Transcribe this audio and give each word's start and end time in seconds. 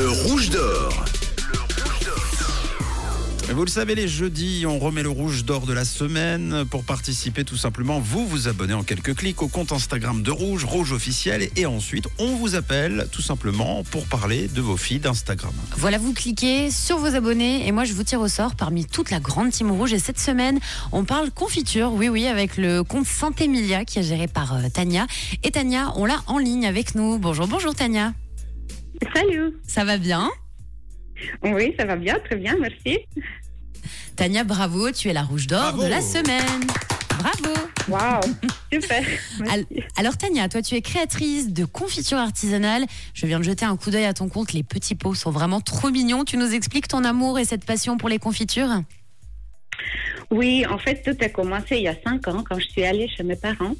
Le 0.00 0.08
rouge 0.08 0.48
d'or. 0.48 1.04
Vous 3.52 3.64
le 3.66 3.70
savez, 3.70 3.94
les 3.94 4.08
jeudis, 4.08 4.64
on 4.66 4.78
remet 4.78 5.02
le 5.02 5.10
rouge 5.10 5.44
d'or 5.44 5.66
de 5.66 5.74
la 5.74 5.84
semaine. 5.84 6.64
Pour 6.70 6.84
participer, 6.84 7.44
tout 7.44 7.58
simplement, 7.58 8.00
vous 8.00 8.26
vous 8.26 8.48
abonnez 8.48 8.72
en 8.72 8.82
quelques 8.82 9.14
clics 9.14 9.42
au 9.42 9.48
compte 9.48 9.72
Instagram 9.72 10.22
de 10.22 10.30
Rouge, 10.30 10.64
Rouge 10.64 10.92
officiel, 10.92 11.50
et 11.54 11.66
ensuite, 11.66 12.06
on 12.18 12.34
vous 12.36 12.54
appelle 12.54 13.08
tout 13.12 13.20
simplement 13.20 13.84
pour 13.90 14.06
parler 14.06 14.48
de 14.48 14.62
vos 14.62 14.78
filles 14.78 15.00
d'Instagram. 15.00 15.52
Voilà, 15.76 15.98
vous 15.98 16.14
cliquez 16.14 16.70
sur 16.70 16.96
vos 16.96 17.14
abonnés 17.14 17.66
et 17.66 17.70
moi 17.70 17.84
je 17.84 17.92
vous 17.92 18.02
tire 18.02 18.22
au 18.22 18.28
sort 18.28 18.54
parmi 18.54 18.86
toute 18.86 19.10
la 19.10 19.20
grande 19.20 19.50
team 19.50 19.70
rouge. 19.70 19.92
Et 19.92 19.98
cette 19.98 20.18
semaine, 20.18 20.60
on 20.92 21.04
parle 21.04 21.30
confiture, 21.30 21.92
oui, 21.92 22.08
oui, 22.08 22.26
avec 22.26 22.56
le 22.56 22.82
compte 22.84 23.04
Saint-Emilia 23.04 23.84
qui 23.84 23.98
est 23.98 24.02
géré 24.02 24.28
par 24.28 24.54
euh, 24.54 24.70
Tania. 24.72 25.06
Et 25.42 25.50
Tania, 25.50 25.92
on 25.96 26.06
l'a 26.06 26.22
en 26.26 26.38
ligne 26.38 26.64
avec 26.64 26.94
nous. 26.94 27.18
Bonjour, 27.18 27.46
bonjour 27.46 27.74
Tania. 27.74 28.14
Salut. 29.14 29.54
Ça 29.66 29.84
va 29.84 29.98
bien 29.98 30.30
Oui, 31.42 31.74
ça 31.78 31.84
va 31.84 31.96
bien, 31.96 32.18
très 32.24 32.36
bien, 32.36 32.56
merci. 32.60 32.98
Tania, 34.16 34.44
bravo, 34.44 34.90
tu 34.90 35.08
es 35.08 35.12
la 35.12 35.22
rouge 35.22 35.46
d'or 35.46 35.74
de 35.74 35.86
la 35.86 36.00
semaine. 36.00 36.66
Bravo. 37.18 37.54
Waouh, 37.88 38.20
super. 38.72 39.02
Merci. 39.40 39.66
Alors 39.96 40.16
Tania, 40.16 40.48
toi 40.48 40.62
tu 40.62 40.74
es 40.74 40.80
créatrice 40.80 41.52
de 41.52 41.64
confiture 41.64 42.18
artisanale. 42.18 42.86
Je 43.14 43.26
viens 43.26 43.38
de 43.38 43.44
jeter 43.44 43.64
un 43.66 43.76
coup 43.76 43.90
d'œil 43.90 44.04
à 44.04 44.14
ton 44.14 44.28
compte. 44.28 44.52
Les 44.52 44.62
petits 44.62 44.94
pots 44.94 45.14
sont 45.14 45.30
vraiment 45.30 45.60
trop 45.60 45.90
mignons. 45.90 46.24
Tu 46.24 46.36
nous 46.36 46.54
expliques 46.54 46.88
ton 46.88 47.04
amour 47.04 47.38
et 47.38 47.44
cette 47.44 47.64
passion 47.64 47.98
pour 47.98 48.08
les 48.08 48.18
confitures 48.18 48.82
Oui, 50.30 50.64
en 50.64 50.78
fait, 50.78 51.02
tout 51.02 51.16
a 51.24 51.28
commencé 51.28 51.76
il 51.78 51.82
y 51.82 51.88
a 51.88 51.96
cinq 52.04 52.28
ans 52.28 52.44
quand 52.48 52.58
je 52.60 52.68
suis 52.68 52.84
allée 52.84 53.08
chez 53.08 53.24
mes 53.24 53.34
parents. 53.34 53.74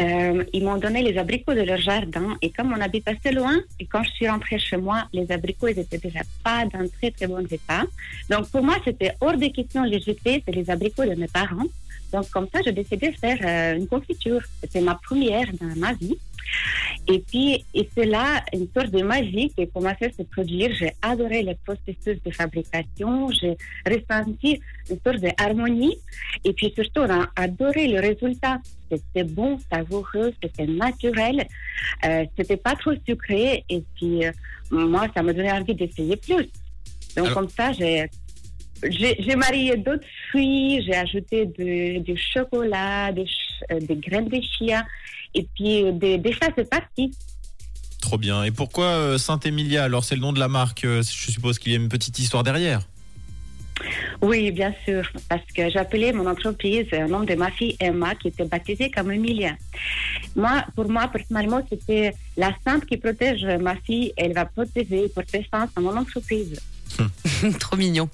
Euh, 0.00 0.42
ils 0.52 0.64
m'ont 0.64 0.76
donné 0.76 1.02
les 1.02 1.16
abricots 1.16 1.54
de 1.54 1.60
leur 1.60 1.78
jardin 1.78 2.36
et 2.42 2.50
comme 2.50 2.72
on 2.72 2.80
habite 2.80 3.06
assez 3.06 3.30
loin, 3.30 3.56
quand 3.88 4.02
je 4.02 4.10
suis 4.10 4.28
rentrée 4.28 4.58
chez 4.58 4.76
moi, 4.76 5.04
les 5.12 5.30
abricots 5.30 5.68
ils 5.68 5.78
étaient 5.78 5.98
déjà 5.98 6.22
pas 6.42 6.64
dans 6.64 6.88
très 6.88 7.12
très 7.12 7.28
bon 7.28 7.46
état. 7.48 7.84
Donc 8.28 8.50
pour 8.50 8.64
moi, 8.64 8.76
c'était 8.84 9.12
hors 9.20 9.36
de 9.36 9.86
les 9.88 10.00
jeter, 10.00 10.42
c'est 10.44 10.54
les 10.54 10.68
abricots 10.68 11.04
de 11.04 11.14
mes 11.14 11.28
parents. 11.28 11.66
Donc 12.12 12.28
comme 12.30 12.48
ça, 12.52 12.60
j'ai 12.64 12.72
décidé 12.72 13.10
de 13.10 13.16
faire 13.16 13.38
euh, 13.42 13.76
une 13.76 13.86
confiture. 13.86 14.40
C'était 14.60 14.80
ma 14.80 14.96
première 14.96 15.46
dans 15.60 15.76
ma 15.76 15.92
vie. 15.92 16.18
Et 17.06 17.18
puis, 17.18 17.64
et 17.74 17.88
c'est 17.94 18.06
là 18.06 18.42
une 18.54 18.66
sorte 18.74 18.90
de 18.90 19.02
magie 19.02 19.50
qui 19.54 19.62
a 19.62 19.66
commencé 19.66 20.06
à 20.06 20.10
se 20.10 20.22
produire. 20.22 20.74
J'ai 20.78 20.92
adoré 21.02 21.42
le 21.42 21.52
processus 21.64 22.22
de 22.24 22.30
fabrication. 22.30 23.30
J'ai 23.30 23.56
ressenti 23.86 24.60
une 24.90 24.98
sorte 25.04 25.18
d'harmonie. 25.20 25.96
Et 26.44 26.52
puis 26.54 26.72
surtout, 26.74 27.00
on 27.00 27.10
a 27.10 27.26
adoré 27.36 27.88
le 27.88 28.00
résultat. 28.00 28.58
C'était 28.90 29.24
bon, 29.24 29.58
savoureux, 29.70 30.32
c'était 30.42 30.66
naturel. 30.66 31.46
Euh, 32.06 32.24
c'était 32.38 32.56
pas 32.56 32.74
trop 32.74 32.92
sucré. 33.06 33.64
Et 33.68 33.82
puis, 33.96 34.24
euh, 34.24 34.32
moi, 34.70 35.06
ça 35.14 35.22
m'a 35.22 35.32
donné 35.34 35.52
envie 35.52 35.74
d'essayer 35.74 36.16
plus. 36.16 36.48
Donc, 37.16 37.26
Alors- 37.26 37.34
comme 37.34 37.48
ça, 37.50 37.72
j'ai. 37.72 38.06
J'ai 38.90 39.36
marié 39.36 39.78
d'autres 39.78 40.04
fruits, 40.28 40.82
j'ai 40.84 40.94
ajouté 40.94 41.46
de- 41.46 42.00
du 42.00 42.18
chocolat, 42.18 43.12
des, 43.12 43.24
des 43.80 43.96
graines 43.96 44.28
de 44.28 44.40
chia, 44.40 44.84
et 45.34 45.46
puis 45.54 45.84
euh, 45.84 45.92
des, 45.92 46.18
des 46.18 46.32
ça, 46.32 46.48
c'est 46.56 46.68
parti. 46.68 47.12
Trop 48.00 48.18
bien. 48.18 48.44
Et 48.44 48.50
pourquoi 48.50 48.86
euh, 48.86 49.18
Saint-Emilia 49.18 49.84
Alors, 49.84 50.04
c'est 50.04 50.14
le 50.14 50.20
nom 50.20 50.32
de 50.32 50.38
la 50.38 50.48
marque. 50.48 50.84
euh, 50.84 51.02
Je 51.02 51.30
suppose 51.30 51.58
qu'il 51.58 51.72
y 51.72 51.74
a 51.74 51.78
une 51.78 51.88
petite 51.88 52.18
histoire 52.18 52.42
derrière. 52.42 52.82
Oui, 54.22 54.52
bien 54.52 54.72
sûr, 54.84 55.02
parce 55.28 55.44
que 55.54 55.68
j'appelais 55.68 56.12
mon 56.12 56.26
entreprise 56.26 56.86
au 56.92 57.08
nom 57.08 57.24
de 57.24 57.34
ma 57.34 57.50
fille 57.50 57.76
Emma, 57.80 58.14
qui 58.14 58.28
était 58.28 58.44
baptisée 58.44 58.90
comme 58.90 59.10
Emilia. 59.10 59.56
Moi, 60.36 60.64
pour 60.76 60.88
moi, 60.88 61.08
personnellement, 61.08 61.60
c'était 61.68 62.14
la 62.36 62.54
sainte 62.64 62.86
qui 62.86 62.96
protège 62.96 63.44
ma 63.60 63.74
fille. 63.76 64.12
Elle 64.16 64.32
va 64.32 64.44
protéger, 64.44 65.08
porter 65.08 65.44
sens 65.52 65.70
à 65.74 65.80
mon 65.80 65.96
entreprise. 65.96 66.60
Trop 67.58 67.76
mignon. 67.76 68.08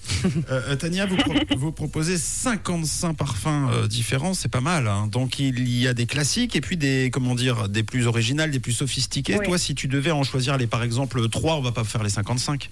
Euh, 0.51 0.61
euh, 0.71 0.77
Tania, 0.77 1.05
vous, 1.07 1.17
pro- 1.17 1.35
vous 1.57 1.73
proposez 1.73 2.17
55 2.17 3.15
parfums 3.15 3.69
euh, 3.73 3.87
différents, 3.87 4.33
c'est 4.35 4.49
pas 4.49 4.61
mal. 4.61 4.89
hein. 4.89 5.07
Donc 5.11 5.39
il 5.39 5.69
y 5.69 5.87
a 5.87 5.93
des 5.95 6.07
classiques 6.07 6.57
et 6.57 6.61
puis 6.61 6.77
des, 6.77 7.11
comment 7.13 7.35
dire, 7.35 7.69
des 7.69 7.83
plus 7.83 8.07
originales, 8.07 8.51
des 8.51 8.61
plus 8.61 8.73
sophistiqués. 8.73 9.37
Oui. 9.39 9.47
Toi, 9.47 9.59
si 9.59 9.75
tu 9.75 9.87
devais 9.89 10.11
en 10.13 10.23
choisir 10.23 10.57
les, 10.57 10.67
par 10.67 10.83
exemple, 10.83 11.29
3, 11.29 11.57
on 11.57 11.61
va 11.61 11.73
pas 11.73 11.85
faire 11.85 12.03
les 12.03 12.11
55. 12.11 12.69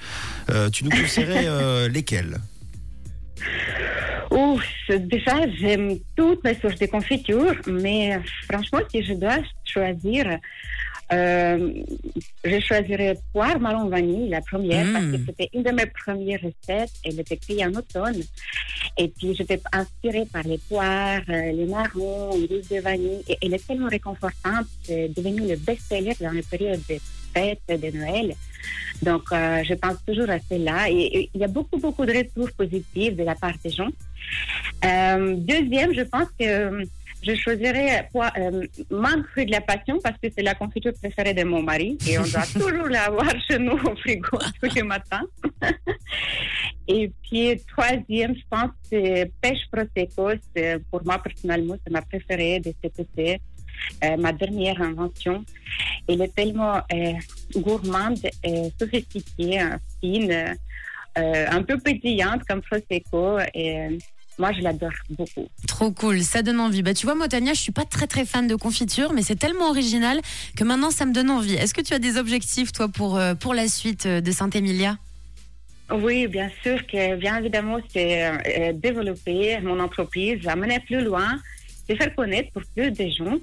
euh, 0.50 0.70
tu 0.70 0.84
nous 0.84 0.90
conseillerais 0.90 1.44
euh, 1.46 1.88
lesquels? 1.88 2.38
Ouf, 4.30 4.62
déjà, 4.90 5.36
j'aime 5.58 5.96
toutes 6.16 6.40
les 6.44 6.54
sortes 6.60 6.78
de 6.80 6.86
confitures, 6.86 7.54
mais 7.66 8.20
franchement, 8.50 8.80
si 8.92 9.02
je 9.02 9.14
dois 9.14 9.38
choisir, 9.64 10.26
euh, 11.12 11.72
je 12.44 12.60
choisirais 12.60 13.18
poire 13.32 13.58
marron 13.60 13.88
vanille, 13.88 14.28
la 14.28 14.40
première, 14.40 14.84
Mm. 14.84 14.92
parce 14.92 15.06
que 15.06 15.16
c'était 15.26 15.48
une 15.54 15.62
de 15.62 15.70
mes 15.70 15.86
premières 15.86 16.40
recettes. 16.40 16.92
Elle 17.04 17.20
était 17.20 17.36
créée 17.36 17.64
en 17.64 17.72
automne. 17.74 18.20
Et 18.96 19.08
puis, 19.08 19.34
j'étais 19.34 19.60
inspirée 19.72 20.26
par 20.32 20.42
les 20.42 20.58
poires, 20.58 21.20
euh, 21.28 21.52
les 21.52 21.66
marrons, 21.66 22.36
l'huile 22.36 22.62
de 22.70 22.80
vanille. 22.80 23.22
Et 23.28 23.36
elle 23.42 23.54
est 23.54 23.66
tellement 23.66 23.88
réconfortante. 23.88 24.66
C'est 24.82 25.08
devenu 25.16 25.48
le 25.48 25.56
best-seller 25.56 26.14
dans 26.20 26.30
les 26.30 26.42
périodes 26.42 26.82
de 26.88 26.98
fêtes, 27.32 27.60
de 27.68 27.96
Noël. 27.96 28.34
Donc, 29.02 29.22
euh, 29.32 29.62
je 29.64 29.74
pense 29.74 29.96
toujours 30.06 30.28
à 30.28 30.38
celle-là. 30.40 30.90
Et, 30.90 31.30
il 31.32 31.40
y 31.40 31.44
a 31.44 31.48
beaucoup, 31.48 31.78
beaucoup 31.78 32.04
de 32.04 32.12
retours 32.12 32.50
positifs 32.52 33.14
de 33.14 33.22
la 33.22 33.34
part 33.34 33.54
des 33.62 33.70
gens. 33.70 33.88
Euh, 34.84 35.34
deuxième, 35.36 35.94
je 35.94 36.02
pense 36.02 36.28
que 36.38 36.44
euh, 36.44 36.84
je 37.22 37.34
choisirais 37.34 38.08
quoi, 38.12 38.32
euh, 38.38 38.66
fruit 39.32 39.46
de 39.46 39.52
la 39.52 39.60
passion 39.60 39.98
parce 40.02 40.16
que 40.18 40.28
c'est 40.34 40.42
la 40.42 40.54
confiture 40.54 40.92
préférée 41.00 41.34
de 41.34 41.44
mon 41.44 41.62
mari 41.62 41.98
et 42.08 42.18
on 42.18 42.22
doit 42.22 42.46
toujours 42.52 42.88
l'avoir 42.88 43.32
chez 43.46 43.58
nous 43.58 43.72
au 43.72 43.96
frigo 43.96 44.38
tous 44.60 44.74
les 44.74 44.82
matins. 44.82 45.26
et 46.88 47.10
puis, 47.22 47.60
troisième, 47.68 48.34
je 48.34 48.42
pense, 48.48 48.70
c'est 48.88 49.30
pêche 49.40 49.66
prosecco. 49.70 50.30
Pour 50.90 51.04
moi, 51.04 51.18
personnellement, 51.18 51.76
c'est 51.84 51.92
ma 51.92 52.02
préférée 52.02 52.60
de 52.60 52.72
cet 52.82 52.98
été. 53.00 53.40
Euh, 54.04 54.16
ma 54.16 54.32
dernière 54.32 54.80
invention. 54.80 55.44
Elle 56.06 56.22
est 56.22 56.34
tellement 56.34 56.80
euh, 56.92 57.12
gourmande, 57.56 58.20
et 58.44 58.72
sophistiquée, 58.78 59.60
euh, 59.60 59.76
fine, 60.00 60.56
euh, 61.18 61.46
un 61.50 61.62
peu 61.62 61.78
pétillante 61.78 62.42
comme 62.44 62.62
Prosecco. 62.62 63.38
Et 63.54 63.98
moi, 64.38 64.52
je 64.52 64.60
l'adore 64.62 64.92
beaucoup. 65.10 65.48
Trop 65.66 65.90
cool, 65.90 66.22
ça 66.22 66.42
donne 66.42 66.60
envie. 66.60 66.82
Bah 66.82 66.94
tu 66.94 67.06
vois, 67.06 67.14
moi 67.14 67.28
Tania, 67.28 67.54
je 67.54 67.60
suis 67.60 67.72
pas 67.72 67.84
très 67.84 68.06
très 68.06 68.24
fan 68.24 68.46
de 68.46 68.54
confiture, 68.54 69.12
mais 69.12 69.22
c'est 69.22 69.36
tellement 69.36 69.68
original 69.68 70.20
que 70.56 70.64
maintenant 70.64 70.90
ça 70.90 71.06
me 71.06 71.12
donne 71.12 71.30
envie. 71.30 71.54
Est-ce 71.54 71.74
que 71.74 71.80
tu 71.80 71.92
as 71.94 71.98
des 71.98 72.16
objectifs 72.18 72.72
toi 72.72 72.88
pour 72.88 73.16
euh, 73.18 73.34
pour 73.34 73.54
la 73.54 73.68
suite 73.68 74.06
euh, 74.06 74.20
de 74.20 74.30
Saint-Emilia? 74.30 74.96
Oui, 75.90 76.26
bien 76.26 76.50
sûr 76.62 76.86
que, 76.86 77.16
bien 77.16 77.38
évidemment, 77.38 77.78
c'est 77.90 78.26
euh, 78.26 78.72
développer 78.74 79.58
mon 79.62 79.80
entreprise, 79.80 80.46
amener 80.46 80.80
plus 80.80 81.02
loin, 81.02 81.40
se 81.88 81.96
faire 81.96 82.14
connaître 82.14 82.52
pour 82.52 82.62
plus 82.76 82.90
de 82.90 83.08
gens. 83.08 83.38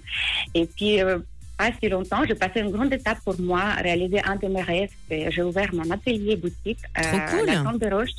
Et 0.53 0.67
puis, 0.67 1.01
euh, 1.01 1.17
pas 1.57 1.71
si 1.81 1.89
longtemps, 1.89 2.21
j'ai 2.27 2.35
passé 2.35 2.59
une 2.59 2.69
grande 2.69 2.93
étape 2.93 3.17
pour 3.25 3.39
moi, 3.41 3.71
réaliser 3.81 4.21
un 4.23 4.35
de 4.35 4.47
mes 4.47 4.61
rêves. 4.61 4.91
J'ai 5.09 5.41
ouvert 5.41 5.73
mon 5.73 5.89
atelier 5.89 6.35
boutique 6.35 6.77
Trop 6.93 7.17
à 7.17 7.19
cool. 7.31 7.45
la 7.47 7.63
Camp 7.63 7.77
de 7.79 7.87
Roche, 7.87 8.09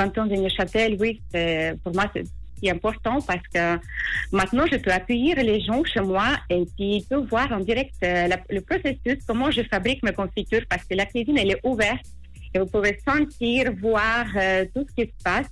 canton 0.00 0.26
de 0.26 0.36
Neuchâtel. 0.42 0.90
Oui, 1.02 1.12
c'est- 1.32 1.74
pour 1.82 1.92
moi, 1.94 2.06
c'est 2.14 2.70
important 2.76 3.16
parce 3.30 3.46
que 3.54 3.64
maintenant, 4.38 4.66
je 4.72 4.76
peux 4.84 4.90
accueillir 5.00 5.36
les 5.50 5.58
gens 5.68 5.82
chez 5.92 6.00
moi 6.12 6.28
et 6.56 6.62
puis 6.76 6.90
ils 6.98 7.04
peuvent 7.10 7.26
voir 7.34 7.48
en 7.52 7.60
direct 7.70 7.94
euh, 8.02 8.26
la- 8.32 8.40
le 8.56 8.60
processus, 8.70 9.18
comment 9.28 9.50
je 9.56 9.62
fabrique 9.74 10.02
mes 10.06 10.12
confitures 10.22 10.64
parce 10.72 10.84
que 10.88 10.94
la 11.02 11.06
cuisine, 11.06 11.38
elle 11.42 11.52
est 11.56 11.60
ouverte 11.72 12.06
et 12.52 12.58
vous 12.60 12.66
pouvez 12.74 12.94
sentir, 13.10 13.60
voir 13.86 14.24
euh, 14.36 14.64
tout 14.74 14.84
ce 14.88 14.92
qui 14.96 15.06
se 15.10 15.16
passe 15.30 15.50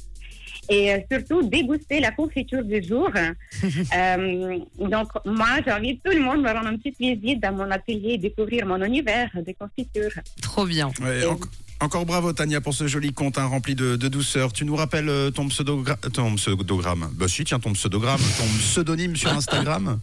et 0.76 0.82
euh, 0.92 0.98
surtout 1.10 1.41
déguster 1.56 1.98
la 2.00 2.10
confiture 2.20 2.64
du 2.75 2.81
jour. 2.91 3.10
Euh, 4.00 4.58
donc, 4.94 5.08
moi, 5.41 5.53
j'invite 5.66 5.98
tout 6.04 6.14
le 6.19 6.20
monde 6.28 6.47
à 6.47 6.53
rendre 6.56 6.70
une 6.72 6.78
petite 6.78 6.98
visite 6.98 7.41
dans 7.44 7.54
mon 7.60 7.70
atelier 7.78 8.12
et 8.16 8.19
découvrir 8.28 8.66
mon 8.66 8.81
univers 8.91 9.31
de 9.48 9.53
confiture. 9.62 10.12
Trop 10.42 10.66
bien. 10.75 10.88
Ouais, 11.03 11.25
en- 11.32 11.38
Encore 11.80 12.06
bravo 12.06 12.32
Tania 12.32 12.60
pour 12.60 12.75
ce 12.75 12.88
joli 12.88 13.12
compte 13.12 13.38
hein, 13.38 13.46
rempli 13.46 13.75
de, 13.76 13.94
de 13.96 14.08
douceur. 14.08 14.52
Tu 14.52 14.64
nous 14.64 14.75
rappelles 14.75 15.08
euh, 15.08 15.30
ton, 15.30 15.46
pseudogra- 15.46 15.98
ton 16.12 16.34
pseudogramme 16.34 17.08
Bah 17.14 17.28
si, 17.28 17.44
tiens, 17.44 17.60
ton 17.60 17.72
pseudogramme, 17.72 18.20
ton 18.36 18.44
pseudonyme 18.58 19.14
sur 19.16 19.32
Instagram 19.32 20.00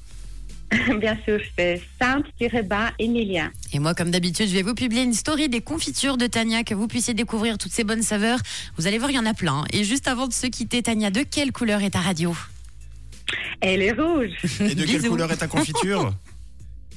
Bien 0.99 1.17
sûr, 1.25 1.39
c'est 1.57 1.81
Sainte-Bas 2.01 2.91
Emilia. 2.97 3.51
Et 3.71 3.79
moi, 3.79 3.93
comme 3.93 4.09
d'habitude, 4.09 4.47
je 4.47 4.53
vais 4.53 4.63
vous 4.63 4.73
publier 4.73 5.03
une 5.03 5.13
story 5.13 5.47
des 5.47 5.61
confitures 5.61 6.17
de 6.17 6.25
Tania, 6.25 6.63
que 6.63 6.73
vous 6.73 6.87
puissiez 6.87 7.13
découvrir 7.13 7.57
toutes 7.59 7.71
ces 7.71 7.83
bonnes 7.83 8.01
saveurs. 8.01 8.39
Vous 8.77 8.87
allez 8.87 8.97
voir, 8.97 9.11
il 9.11 9.15
y 9.15 9.19
en 9.19 9.27
a 9.27 9.35
plein. 9.35 9.63
Et 9.71 9.83
juste 9.83 10.07
avant 10.07 10.27
de 10.27 10.33
se 10.33 10.47
quitter, 10.47 10.81
Tania, 10.81 11.11
de 11.11 11.21
quelle 11.21 11.51
couleur 11.51 11.83
est 11.83 11.91
ta 11.91 11.99
radio? 11.99 12.35
Elle 13.61 13.83
est 13.83 13.91
rouge, 13.91 14.31
Et 14.59 14.73
de 14.75 14.85
quelle 14.85 15.07
couleur 15.07 15.31
est 15.31 15.37
ta 15.37 15.47
confiture? 15.47 16.13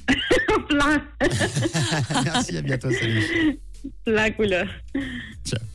Plein, 0.69 1.03
Merci, 2.25 2.57
à 2.57 2.61
bientôt, 2.61 2.89
salut. 2.91 3.59
La 4.05 4.31
couleur. 4.31 4.67